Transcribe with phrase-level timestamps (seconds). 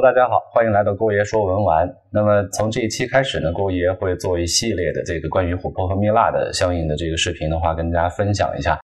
[0.00, 1.86] 大家好，欢迎来到郭爷说文玩。
[2.10, 8.80] 那么从这一期开始呢，郭爷会做一系列的这个关于琥珀和蜜蜡的相应的这个视频的话，跟大家分享一下。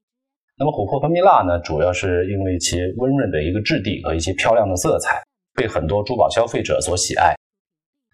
[0.57, 5.21] 那么琥珀和蜜蜡呢，主要是因为其温润的一个质地和一些漂亮的色彩，
[5.53, 7.35] 被很多珠宝消费者所喜爱。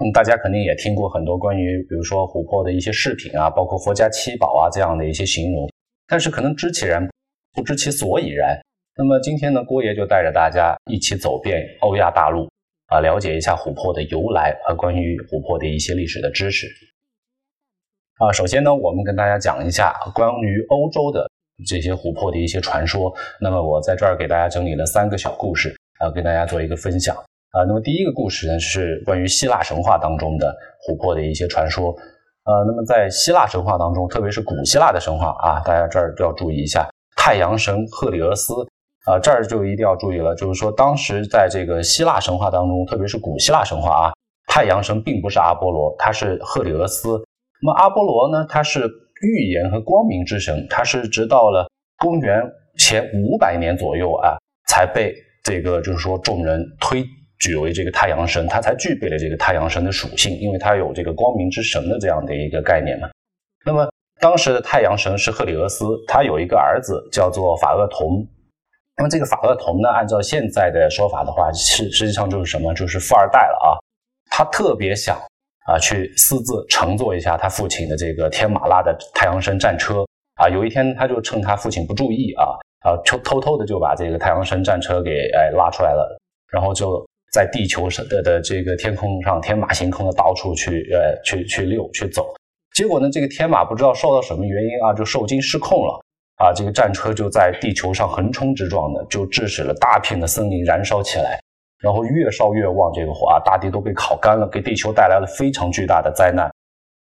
[0.04, 5.70] 嗯，大家肯定也听过很多关于比如说琥珀的一些饰品啊，包括佛家七宝啊这样的一些形容，
[6.06, 7.08] 但是可能知其然
[7.56, 8.60] 不知其所以然。
[8.98, 12.49] 那么今天呢，郭爷就带着大家一起走遍欧亚大陆。
[12.90, 16.68] 啊，了解一下琥珀的由来和关于琥珀的一些历史的知识。
[18.18, 21.30] 啊，首先呢，我们跟大家讲一下关于欧洲的
[21.66, 23.14] 这些琥珀的一些传说。
[23.40, 27.16] 那么我在这儿给大家整理了三个小故事，啊，跟大家做一个分享。
[27.16, 30.54] 啊，那么第一个故事呢是关于希腊神话当中的
[30.88, 31.92] 琥珀的一些传说。
[32.44, 38.54] 呃，那么在希腊神话当中，特别是古希腊的神话啊，大家这儿要注意一下，太阳神赫里俄斯。
[39.06, 44.14] 啊，这儿就一定要注意了，就是说，当时在这个希腊神话当中，特别是古希腊神话啊，
[44.48, 47.18] 太阳神并不是阿波罗，他是赫里俄斯。
[47.62, 48.88] 那么阿波罗呢，他是
[49.22, 52.44] 预言和光明之神，他是直到了公元
[52.78, 54.38] 前五百年左右啊，
[54.68, 57.04] 才被这个就是说众人推
[57.40, 63.10] 举为这个太阳神，他才具备了这个太阳神的属性，因为他有这个光明之神的这样的一个概念嘛。
[63.66, 68.28] 那么当时的太阳神是赫里俄斯，他有一个儿子叫做法厄同。
[69.00, 72.74] 那么这个法厄同呢，按照现在的说法的话，是实际上就是什么？
[72.74, 73.80] 就是富二代了啊！
[74.30, 75.18] 他特别想
[75.66, 80.06] 啊去私自乘坐一下他父亲的这个天马拉的太阳神战车
[80.36, 80.50] 啊。
[80.50, 82.44] 有一天，他就趁他父亲不注意啊
[82.82, 86.20] 啊，偷偷偷的就把这个太阳神战车给哎拉出来了，
[86.52, 92.28] 然后就在地球上的的这个天空上天马行空的到处去呃去去溜去走。
[92.76, 96.02] 结果呢，这个天马不知道受到什么原因啊，就受惊失控了。
[96.40, 101.38] 啊，这个战车就在地球上横冲直撞的，就致使了大片的森林燃烧起来，
[101.80, 106.50] 然后越烧越旺，这个火啊，大地都被烤干了，给地球带来了非常巨大的灾难。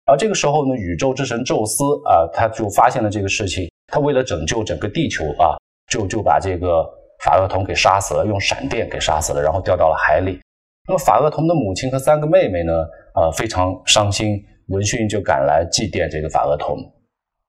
[0.05, 5.57] 而这个时候呢，宇宙之神宙斯啊，他就发现了这个事情，他为了拯救整个地球啊，
[5.91, 6.85] 就就把这个
[7.23, 10.39] 法厄同给杀死了，用闪电给杀死了，然后掉到了海里。
[10.87, 12.71] 那么法厄同的母亲和三个妹妹呢，
[13.13, 16.77] 啊，非常伤心，闻讯就赶来祭奠这个法厄同。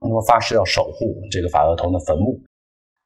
[0.01, 2.39] 那么发誓要守护这个法厄同的坟墓，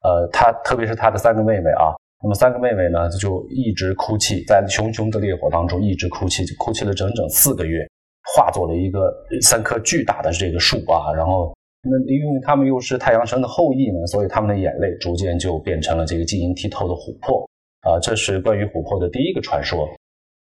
[0.03, 7.87] 呃，他特别是他的三个妹妹啊，那么三个妹妹呢就一直哭泣，在熊熊的烈火当中一直哭泣，哭泣了整整四个月，
[8.35, 17.47] 化作了一个三棵巨大的这个树啊，然后那因为他们又是太阳神的后裔呢，所以他们的眼泪逐渐就变成了这个晶莹剔透的琥珀
[17.81, 19.87] 啊，这是关于琥珀的第一个传说。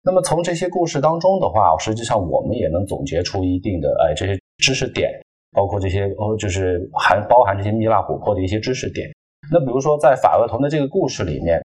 [0.04, 5.12] 那么从这些故事当中的话，实际上我们也能总结出一定的哎这些知识点。
[5.52, 9.10] 包括这些哦，就是含包含这些蜜蜡琥珀的一些知识点。
[9.52, 11.62] 那比如说，在法厄同的这个故事里面，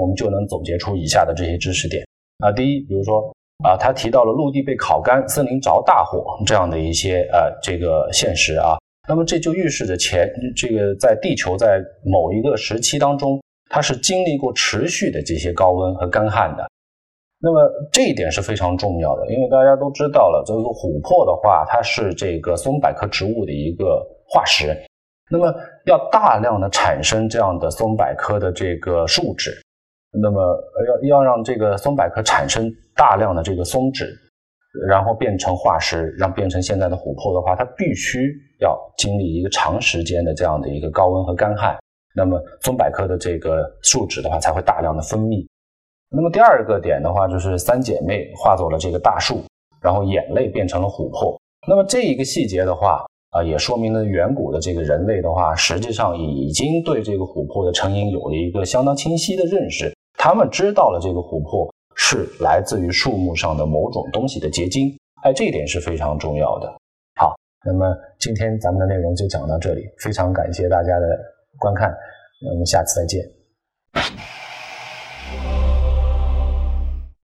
[0.00, 2.06] 我们就能总结出以下的这些知识点
[2.38, 2.50] 啊。
[2.52, 3.30] 第一，比如说
[3.64, 8.78] 啊，他提到了陆地被烤干、森林着大火这样的一些呃这个现实啊。
[9.08, 16.64] 那么这就预示着前这个在地球在某一个时期当中，它是经历过持续的这些高温和干旱的。
[17.44, 24.72] 那么这一点是非常重要的，因为大家都知道了，这个琥珀的话，它是这个松柏科植物的一个化石。
[25.28, 25.52] 那么
[25.86, 29.50] 要大量的产生这样的松柏科的这个树脂，
[30.22, 30.40] 那么
[30.86, 34.06] 要要让这个松柏科产生大量的这个松脂，
[34.88, 41.76] 然后变成化石，让变成现在的琥珀的话，它必须要经历一个长时间的这样的一个高温和干旱。
[42.14, 45.44] 那么松柏科的这个树脂的话，才会大量的分泌。
[46.14, 49.42] 那么第二个点的话，就是三姐妹化作了这个大树，
[49.80, 51.40] 然后眼泪变成了琥珀。
[51.66, 59.90] 那么这一个细节的话，啊，也说明了远古的这个人类的话，实际上已经对这个琥珀的成因有了一个相当清晰的认识。
[60.18, 66.68] 他们知道了这个琥珀是来自于树木上的某种东西的结晶，哎，这一点是非常重要的。
[67.16, 67.34] 好，
[67.64, 67.86] 那么
[68.18, 71.06] 今天咱们的内容就讲到这里，非常感谢大家的
[71.58, 71.90] 观看，
[72.42, 74.41] 那我们下次再见。